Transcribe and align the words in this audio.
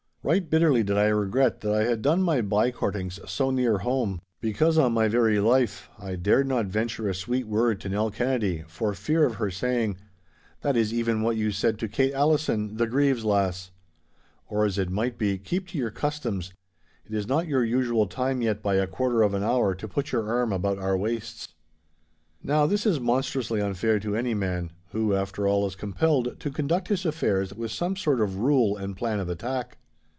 Right 0.23 0.47
bitterly 0.47 0.83
did 0.83 0.99
I 0.99 1.07
regret 1.07 1.61
that 1.61 1.73
I 1.73 1.83
had 1.85 2.03
done 2.03 2.21
my 2.21 2.41
by 2.43 2.69
courtings 2.69 3.19
so 3.27 3.49
near 3.49 3.79
home; 3.79 4.21
because, 4.39 4.77
on 4.77 4.93
my 4.93 5.07
very 5.07 5.39
life 5.39 5.89
I 5.97 6.15
dared 6.15 6.47
not 6.47 6.67
venture 6.67 7.09
a 7.09 7.15
sweet 7.15 7.47
word 7.47 7.81
to 7.81 7.89
Nell 7.89 8.11
Kennedy 8.11 8.63
for 8.67 8.93
fear 8.93 9.25
of 9.25 9.35
her 9.37 9.49
saying, 9.49 9.97
'That 10.61 10.77
is 10.77 10.93
even 10.93 11.23
what 11.23 11.37
you 11.37 11.49
said 11.51 11.79
to 11.79 11.87
Kate 11.87 12.13
Allison, 12.13 12.77
the 12.77 12.85
Grieve's 12.85 13.25
lass.' 13.25 13.71
Or 14.47 14.63
as 14.63 14.77
it 14.77 14.91
might, 14.91 15.17
'Keep 15.17 15.69
to 15.69 15.77
your 15.79 15.89
customs. 15.89 16.53
It 17.07 17.15
is 17.15 17.27
not 17.27 17.47
your 17.47 17.65
usual 17.65 18.05
time 18.05 18.43
yet 18.43 18.61
by 18.61 18.75
a 18.75 18.85
quarter 18.85 19.23
of 19.23 19.33
an 19.33 19.41
hour 19.43 19.73
to 19.73 19.87
put 19.87 20.11
your 20.11 20.27
arm 20.29 20.53
about 20.53 20.77
our 20.77 20.95
waists.' 20.95 21.47
Now 22.43 22.67
this 22.67 22.85
is 22.85 22.99
monstrously 22.99 23.59
unfair 23.59 23.99
to 24.01 24.15
any 24.15 24.35
man, 24.35 24.69
who, 24.91 25.15
after 25.15 25.47
all, 25.47 25.65
is 25.65 25.75
compelled 25.75 26.39
to 26.41 26.51
conduct 26.51 26.89
his 26.89 27.07
affairs 27.07 27.55
with 27.55 27.71
some 27.71 27.95
sort 27.95 28.21
of 28.21 28.37
rule 28.37 28.77
and 28.77 28.95
plan 28.95 29.19
of 29.19 29.27
attack. 29.27 29.79